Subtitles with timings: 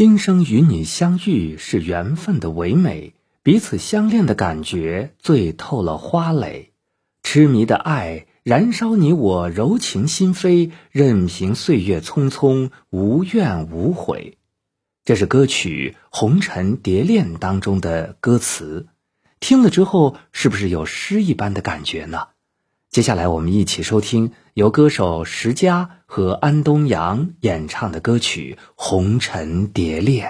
[0.00, 6.72] 今生与你相遇是缘分的唯美，彼此相恋的感觉醉透了花蕾，
[7.22, 14.38] 痴迷的爱燃烧你我柔情心扉，任凭岁月匆匆，无怨无悔。
[15.04, 18.86] 这是歌曲《红尘蝶恋》当中的歌词，
[19.38, 22.28] 听了之后是不是有诗一般的感觉呢？
[22.90, 30.26] 接下来我们一起收听由歌手石佳和安东阳演唱的歌曲《红尘蝶恋》。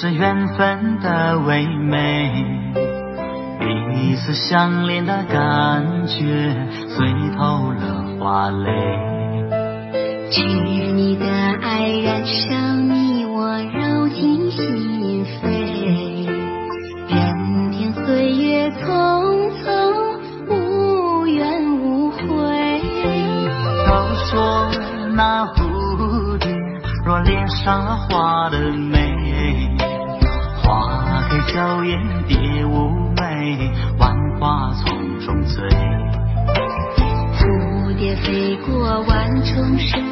[0.00, 2.30] 是缘分的唯美，
[3.58, 6.54] 彼此相恋的感觉
[6.96, 8.70] 醉透了花蕾。
[10.30, 10.44] 痴
[10.92, 16.30] 迷的爱燃烧你我柔情心扉，
[17.08, 19.66] 任凭岁月匆匆，
[20.48, 22.20] 无怨无悔。
[23.84, 23.90] 都
[24.26, 24.70] 说
[25.16, 26.54] 那蝴蝶
[27.04, 29.07] 若恋上了花的美，
[31.28, 35.62] 花开娇艳蝶妩媚，万花丛中醉。
[37.36, 40.02] 蝴蝶飞过万重山，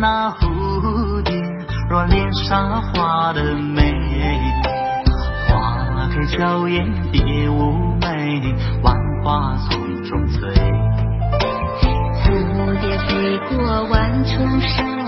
[0.00, 1.34] 那蝴蝶
[1.90, 3.92] 若恋上了花的美，
[5.46, 8.40] 花开娇艳蝶妩媚，
[8.82, 10.48] 万花丛中醉。
[12.24, 14.99] 蝴蝶飞过万重山，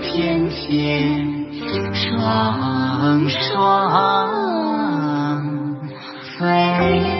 [0.00, 1.52] 翩翩，
[1.94, 4.30] 双双
[6.38, 7.19] 飞。